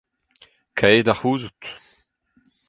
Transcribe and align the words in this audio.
Kae 0.77 0.99
da 1.05 1.13
c'houzout! 1.19 1.63